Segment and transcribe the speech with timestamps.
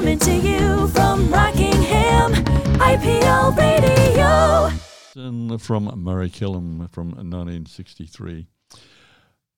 [0.00, 2.32] Coming to you from Rockingham,
[2.78, 4.74] IPL Radio.
[5.14, 8.46] And from Murray Kellam from 1963.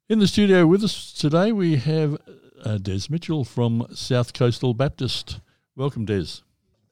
[0.09, 2.19] In the studio with us today, we have
[2.65, 5.39] uh, Des Mitchell from South Coastal Baptist.
[5.77, 6.41] Welcome, Des.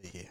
[0.01, 0.31] Be here.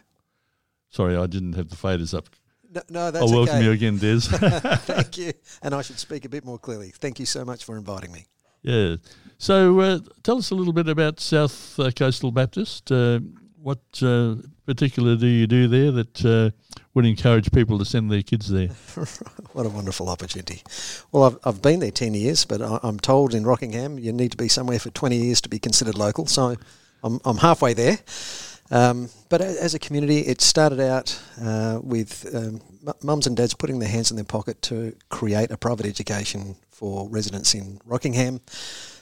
[0.88, 2.30] Sorry, I didn't have the faders up.
[2.74, 3.64] No, no that's I'll welcome okay.
[3.66, 4.20] you again, Des.
[4.30, 5.34] Thank you.
[5.62, 6.88] And I should speak a bit more clearly.
[6.88, 8.28] Thank you so much for inviting me.
[8.62, 8.96] Yeah.
[9.38, 12.92] So, uh, tell us a little bit about South uh, Coastal Baptist.
[12.92, 13.20] Uh,
[13.62, 14.36] what uh,
[14.66, 16.50] particular do you do there that uh,
[16.94, 18.68] would encourage people to send their kids there?
[19.52, 20.62] What a wonderful opportunity.
[21.10, 24.30] Well, I've, I've been there 10 years, but I, I'm told in Rockingham you need
[24.30, 26.26] to be somewhere for 20 years to be considered local.
[26.26, 26.54] So
[27.02, 27.98] I'm, I'm halfway there.
[28.70, 32.60] Um, but as a community, it started out uh, with um,
[33.02, 37.08] mums and dads putting their hands in their pocket to create a private education for
[37.08, 38.40] residents in Rockingham.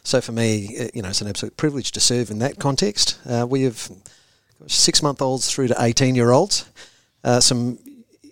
[0.03, 3.19] So for me, uh, you know, it's an absolute privilege to serve in that context.
[3.29, 3.91] Uh, we have
[4.67, 6.69] six month olds through to 18 year olds.
[7.23, 7.79] Uh, some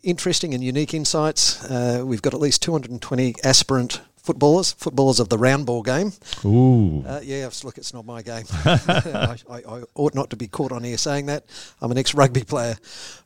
[0.02, 1.64] interesting and unique insights.
[1.64, 6.12] Uh, we've got at least 220 aspirant footballers, footballers of the round ball game.
[6.44, 7.04] Ooh.
[7.06, 8.44] Uh, yeah, look, it's not my game.
[8.64, 11.44] I, I, I ought not to be caught on here saying that.
[11.80, 12.76] I'm an ex rugby player,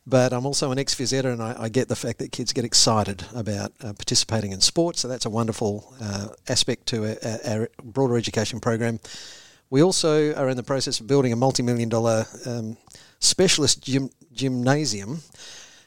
[0.06, 2.64] but I'm also an ex physetta, and I, I get the fact that kids get
[2.64, 4.96] excited about uh, participating in sport.
[4.96, 9.00] So that's a wonderful uh, aspect to our, our broader education program.
[9.70, 12.76] We also are in the process of building a multi million dollar um,
[13.20, 15.22] specialist gym, gymnasium.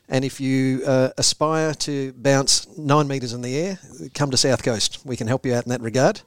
[0.10, 3.80] And if you uh, aspire to bounce nine metres in the air,
[4.14, 5.00] come to South Coast.
[5.06, 6.22] We can help you out in that regard.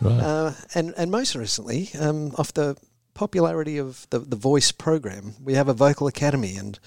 [0.00, 0.20] Right.
[0.20, 2.76] Uh, and, and most recently, um, off the
[3.14, 6.56] popularity of the, the voice program, we have a vocal academy.
[6.56, 6.78] And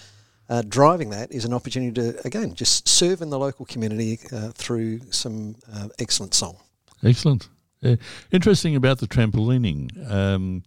[0.49, 4.49] uh, driving that is an opportunity to, again, just serve in the local community uh,
[4.49, 6.57] through some uh, excellent song.
[7.03, 7.47] Excellent.
[7.79, 7.95] Yeah.
[8.31, 10.11] Interesting about the trampolining.
[10.11, 10.63] Um,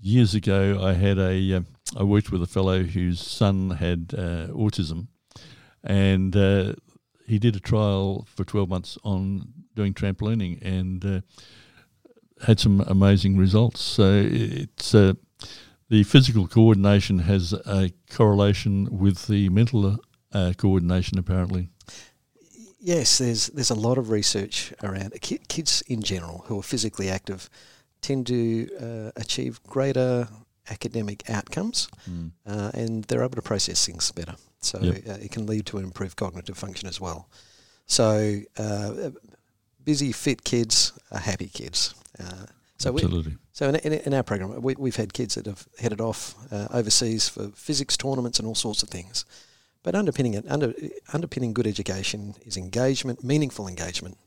[0.00, 1.60] years ago, I had a uh,
[1.96, 5.08] I worked with a fellow whose son had uh, autism,
[5.82, 6.74] and uh,
[7.26, 11.20] he did a trial for twelve months on doing trampolining and uh,
[12.46, 13.80] had some amazing results.
[13.80, 15.14] So it's uh,
[15.88, 19.98] the physical coordination has a correlation with the mental
[20.32, 21.70] uh, coordination, apparently.
[22.78, 27.50] Yes, there's there's a lot of research around kids in general who are physically active
[28.00, 30.28] tend to uh, achieve greater
[30.70, 32.30] academic outcomes, Mm.
[32.46, 34.36] uh, and they're able to process things better.
[34.60, 35.08] So Yep.
[35.08, 37.28] uh, it can lead to improved cognitive function as well.
[37.86, 39.10] So uh,
[39.84, 41.94] busy, fit kids are happy kids.
[42.18, 42.46] Uh,
[42.78, 43.36] so we, Absolutely.
[43.52, 46.68] so in, in, in our program, we, we've had kids that have headed off uh,
[46.70, 49.24] overseas for physics tournaments and all sorts of things.
[49.82, 50.74] But underpinning it, under,
[51.12, 54.18] underpinning good education is engagement, meaningful engagement,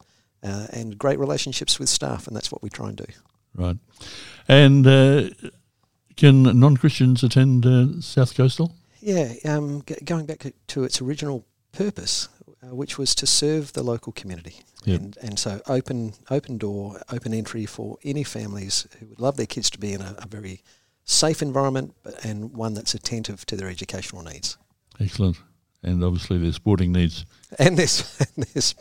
[0.43, 3.05] uh, and great relationships with staff, and that's what we try and do.
[3.55, 3.77] Right.
[4.47, 5.29] And uh,
[6.15, 8.75] can non Christians attend uh, South Coastal?
[9.01, 12.29] Yeah, um, g- going back to its original purpose,
[12.63, 14.99] uh, which was to serve the local community, Yep.
[15.01, 19.45] and and so open open door, open entry for any families who would love their
[19.45, 20.61] kids to be in a, a very
[21.05, 21.93] safe environment,
[22.23, 24.57] and one that's attentive to their educational needs.
[24.99, 25.37] Excellent.
[25.83, 27.25] And obviously, their sporting needs.
[27.59, 28.03] And there's
[28.53, 28.75] there's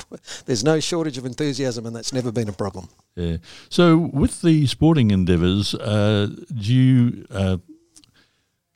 [0.46, 2.88] there's no shortage of enthusiasm, and that's never been a problem.
[3.16, 3.38] Yeah.
[3.68, 7.56] So, with the sporting endeavours, uh, do you uh,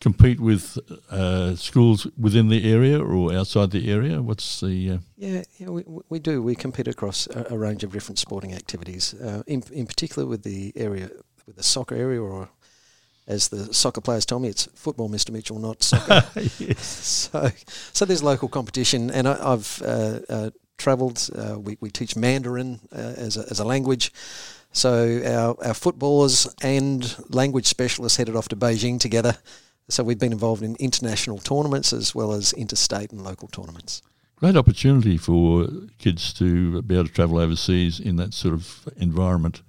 [0.00, 0.78] compete with
[1.10, 4.20] uh, schools within the area or outside the area?
[4.22, 4.90] What's the.
[4.90, 6.42] Uh, Yeah, yeah, we, we do.
[6.42, 9.14] We compete across a, a range of different sporting activities.
[9.14, 11.10] Uh, in in particular, with the area,
[11.46, 12.48] with the soccer area, or
[13.26, 16.22] as the soccer players tell me, it's football, Mister Mitchell, not soccer.
[16.76, 17.50] so,
[17.92, 21.28] so there's local competition, and I, I've uh, uh, travelled.
[21.36, 24.12] Uh, we we teach Mandarin uh, as a, as a language.
[24.72, 29.38] So our, our footballers and language specialists headed off to Beijing together.
[29.88, 34.02] So we've been involved in international tournaments as well as interstate and local tournaments.
[34.36, 39.62] Great opportunity for kids to be able to travel overseas in that sort of environment.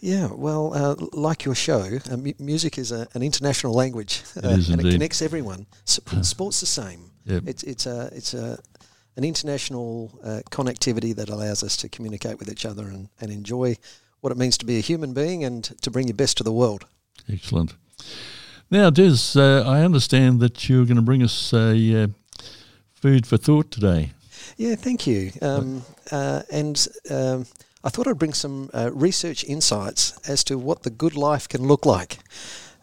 [0.00, 4.44] Yeah, well, uh, like your show, uh, mu- music is a, an international language, It
[4.44, 5.66] uh, and it connects everyone.
[5.86, 7.10] S- sport's the same.
[7.26, 7.42] Yep.
[7.46, 8.58] It's it's a it's a
[9.16, 13.76] an international uh, connectivity that allows us to communicate with each other and, and enjoy
[14.20, 16.52] what it means to be a human being and to bring your best to the
[16.52, 16.86] world.
[17.32, 17.74] Excellent.
[18.70, 22.06] Now, Des, uh, I understand that you're going to bring us a uh,
[22.92, 24.12] food for thought today.
[24.56, 25.30] Yeah, thank you.
[25.42, 27.46] Um, uh, and um,
[27.84, 31.62] I thought I'd bring some uh, research insights as to what the good life can
[31.62, 32.18] look like.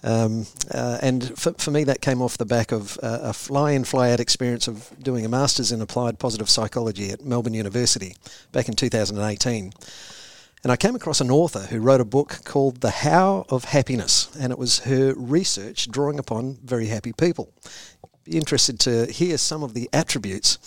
[0.03, 3.71] Um, uh, and for, for me, that came off the back of uh, a fly
[3.71, 8.15] in, fly out experience of doing a master's in applied positive psychology at Melbourne University
[8.51, 9.74] back in 2018.
[10.63, 14.30] And I came across an author who wrote a book called The How of Happiness,
[14.39, 17.51] and it was her research drawing upon very happy people.
[18.24, 20.59] Be interested to hear some of the attributes.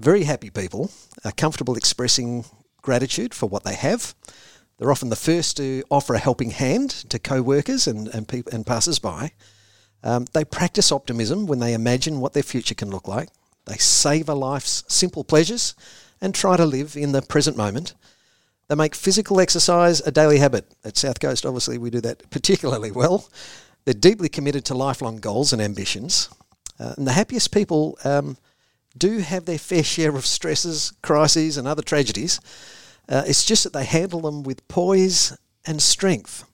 [0.00, 0.90] Very happy people
[1.24, 2.44] are comfortable expressing
[2.86, 4.14] gratitude for what they have.
[4.78, 8.52] They're often the first to offer a helping hand to co workers and, and, peop-
[8.52, 9.32] and passers by.
[10.02, 13.28] Um, they practice optimism when they imagine what their future can look like.
[13.64, 15.74] They savour life's simple pleasures
[16.20, 17.94] and try to live in the present moment.
[18.68, 20.72] They make physical exercise a daily habit.
[20.84, 23.28] At South Coast, obviously, we do that particularly well.
[23.84, 26.28] They're deeply committed to lifelong goals and ambitions.
[26.78, 28.36] Uh, and the happiest people um,
[28.98, 32.40] do have their fair share of stresses, crises, and other tragedies.
[33.08, 36.44] Uh, it's just that they handle them with poise and strength.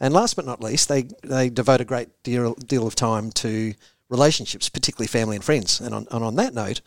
[0.00, 3.74] And last but not least, they, they devote a great deal, deal of time to
[4.08, 5.80] relationships, particularly family and friends.
[5.80, 6.80] And on, and on that note,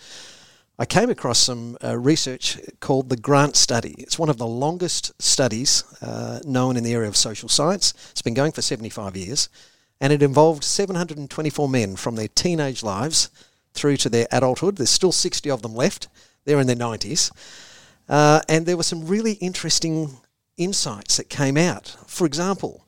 [0.80, 3.96] I came across some uh, research called the Grant Study.
[3.98, 7.94] It's one of the longest studies uh, known in the area of social science.
[8.12, 9.50] It's been going for 75 years,
[10.00, 13.30] and it involved 724 men from their teenage lives
[13.74, 14.78] through to their adulthood.
[14.78, 16.08] There's still 60 of them left.
[16.46, 17.32] They're in their 90s.
[18.10, 20.18] Uh, and there were some really interesting
[20.58, 21.96] insights that came out.
[22.08, 22.86] For example,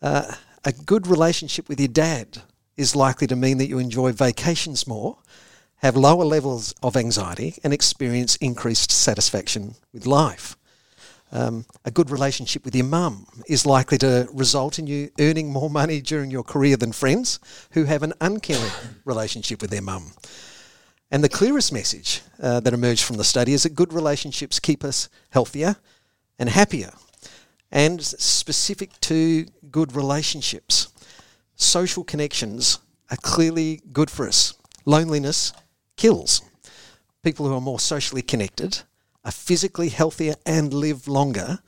[0.00, 0.34] uh,
[0.64, 2.42] a good relationship with your dad
[2.76, 5.18] is likely to mean that you enjoy vacations more,
[5.76, 10.56] have lower levels of anxiety, and experience increased satisfaction with life.
[11.34, 15.70] Um, a good relationship with your mum is likely to result in you earning more
[15.70, 17.40] money during your career than friends
[17.72, 18.70] who have an uncaring
[19.06, 20.12] relationship with their mum.
[21.10, 24.84] And the clearest message uh, that emerged from the study is that good relationships keep
[24.84, 25.76] us healthier
[26.38, 26.92] and happier.
[27.70, 30.92] And specific to good relationships,
[31.56, 32.78] social connections
[33.10, 34.54] are clearly good for us.
[34.84, 35.54] Loneliness
[35.96, 36.42] kills.
[37.22, 38.82] People who are more socially connected
[39.24, 41.60] are physically healthier and live longer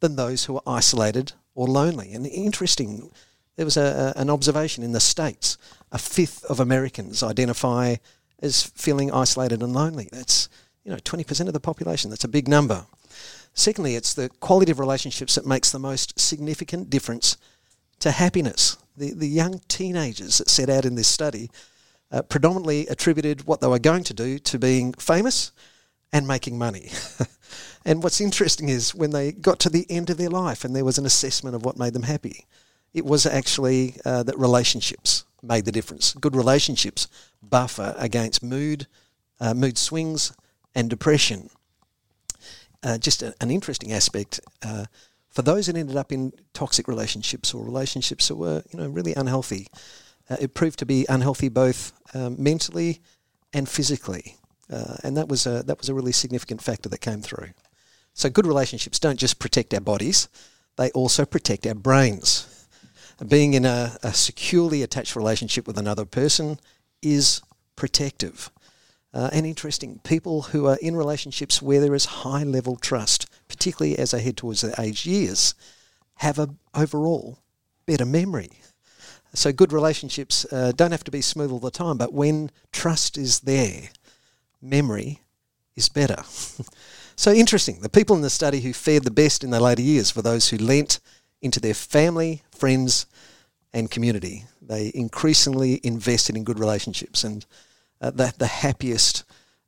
[0.00, 2.12] than those who are isolated or lonely.
[2.12, 3.10] And interesting,
[3.56, 5.58] there was a, an observation in the States
[5.92, 7.96] a fifth of Americans identify
[8.40, 10.08] as feeling isolated and lonely.
[10.12, 10.48] That's
[10.84, 12.10] you know 20% of the population.
[12.10, 12.86] That's a big number.
[13.52, 17.36] Secondly, it's the quality of relationships that makes the most significant difference
[17.98, 18.78] to happiness.
[18.96, 21.50] The, the young teenagers that set out in this study
[22.12, 25.52] uh, predominantly attributed what they were going to do to being famous
[26.12, 26.90] and making money.
[27.84, 30.84] and what's interesting is when they got to the end of their life and there
[30.84, 32.46] was an assessment of what made them happy,
[32.92, 36.12] it was actually uh, that relationships made the difference.
[36.14, 37.08] Good relationships
[37.42, 38.86] buffer against mood,
[39.40, 40.32] uh, mood swings,
[40.74, 41.50] and depression.
[42.82, 44.86] Uh, just a, an interesting aspect uh,
[45.28, 49.14] for those that ended up in toxic relationships or relationships that were, you know, really
[49.14, 49.68] unhealthy.
[50.28, 53.00] Uh, it proved to be unhealthy both um, mentally
[53.52, 54.36] and physically.
[54.70, 57.48] Uh, and that was a that was a really significant factor that came through.
[58.14, 60.28] So good relationships don't just protect our bodies;
[60.76, 62.46] they also protect our brains.
[63.26, 66.58] Being in a, a securely attached relationship with another person
[67.02, 67.42] is
[67.76, 68.50] protective.
[69.12, 73.98] Uh, and interesting, people who are in relationships where there is high level trust, particularly
[73.98, 75.54] as they head towards their age years,
[76.14, 77.38] have a overall
[77.86, 78.50] better memory.
[79.34, 83.18] So good relationships uh, don't have to be smooth all the time, but when trust
[83.18, 83.90] is there,
[84.60, 85.20] memory
[85.76, 86.22] is better.
[87.16, 87.80] so interesting.
[87.80, 90.48] The people in the study who fared the best in their later years were those
[90.48, 91.00] who lent
[91.42, 93.06] into their family, friends,
[93.72, 94.44] and community.
[94.60, 97.46] They increasingly invested in good relationships, and
[98.00, 99.24] uh, the, the happiest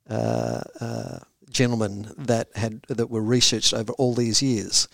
[0.08, 1.18] uh, uh,
[1.50, 4.88] gentlemen that had that were researched over all these years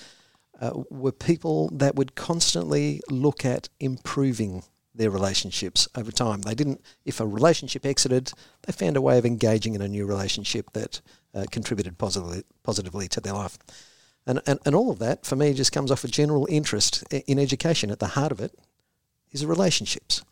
[0.60, 4.64] uh, were people that would constantly look at improving
[4.98, 6.42] their relationships over time.
[6.42, 8.32] They didn't, if a relationship exited,
[8.66, 11.00] they found a way of engaging in a new relationship that
[11.34, 13.58] uh, contributed positively, positively to their life.
[14.26, 17.38] And, and, and all of that, for me, just comes off a general interest in
[17.38, 17.90] education.
[17.90, 18.52] At the heart of it
[19.32, 20.22] is relationships.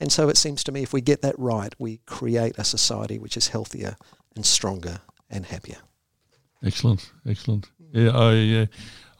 [0.00, 3.18] And so it seems to me if we get that right, we create a society
[3.18, 3.96] which is healthier
[4.36, 5.78] and stronger and happier.
[6.64, 7.70] Excellent, excellent.
[7.92, 8.66] Yeah, I uh,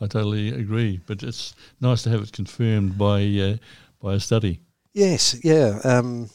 [0.01, 1.01] I totally agree.
[1.07, 3.57] But it's nice to have it confirmed by uh,
[4.03, 4.61] by a study.
[4.93, 5.81] Yes, yeah.
[5.85, 6.31] Um,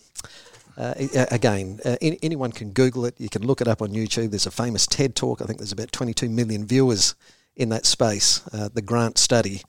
[0.77, 0.93] uh,
[1.31, 3.15] again, uh, anyone can Google it.
[3.19, 4.31] You can look it up on YouTube.
[4.31, 5.41] There's a famous TED talk.
[5.41, 7.15] I think there's about 22 million viewers
[7.55, 8.41] in that space.
[8.53, 9.61] Uh, the Grant study.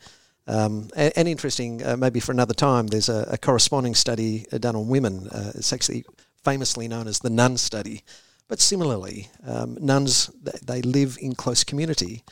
[0.47, 4.59] Um, and, and, interesting, uh, maybe for another time, there's a, a corresponding study uh,
[4.59, 5.29] done on women.
[5.29, 6.05] Uh, it's actually
[6.43, 8.03] famously known as the Nun Study.
[8.47, 10.31] But similarly, um, nuns
[10.63, 12.23] they live in close community,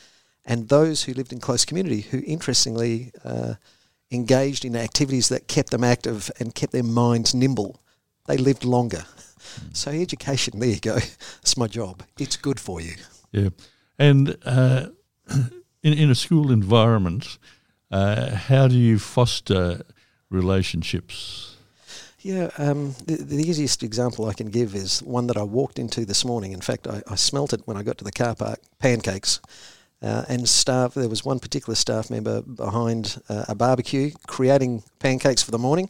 [0.45, 3.11] and those who lived in close community, who interestingly
[4.13, 7.81] engaged in activities that kept them active and kept their minds nimble,
[8.27, 9.05] they lived longer.
[9.05, 9.75] Mm.
[9.75, 10.97] So education, there you go.
[11.41, 12.03] It's my job.
[12.17, 12.95] It's good for you.
[13.31, 13.49] Yeah,
[13.99, 14.87] and uh,
[15.83, 17.37] in, in a school environment,
[17.91, 19.81] uh, how do you foster
[20.29, 21.57] relationships?
[22.19, 26.05] Yeah, um, the, the easiest example I can give is one that I walked into
[26.05, 26.53] this morning.
[26.53, 29.41] In fact, I, I smelt it when I got to the car park pancakes.
[30.03, 35.41] Uh, and staff, there was one particular staff member behind uh, a barbecue creating pancakes
[35.41, 35.89] for the morning,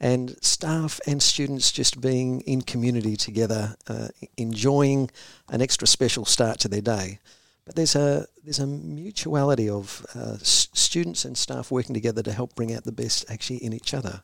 [0.00, 5.10] and staff and students just being in community together, uh, enjoying
[5.48, 7.18] an extra special start to their day.
[7.64, 12.32] But there's a there's a mutuality of uh, s- students and staff working together to
[12.32, 14.22] help bring out the best actually in each other.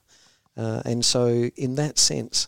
[0.56, 2.46] Uh, and so, in that sense,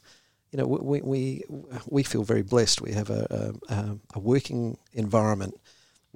[0.53, 1.43] you know, we, we,
[1.89, 2.81] we feel very blessed.
[2.81, 5.59] We have a, a, a working environment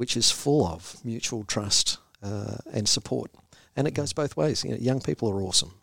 [0.01, 3.31] which is full of mutual trust uh, and support.
[3.77, 4.65] And it goes both ways.
[4.65, 5.75] You know, young people are awesome.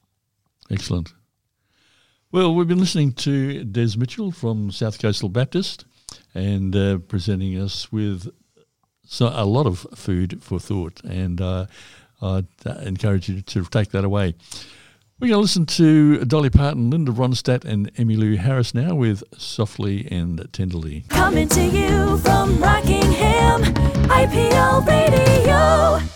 [0.71, 1.13] Excellent.
[2.31, 5.85] Well, we've been listening to Des Mitchell from South Coastal Baptist
[6.33, 8.27] and uh, presenting us with
[9.05, 10.99] so a lot of food for thought.
[11.03, 11.67] And uh,
[12.19, 14.33] I'd uh, encourage you to take that away.
[15.19, 20.07] We're going to listen to Dolly Parton, Linda Ronstadt, and Emmylou Harris now with Softly
[20.11, 21.05] and Tenderly.
[21.09, 26.07] Coming to you from Rockingham, IPL Radio.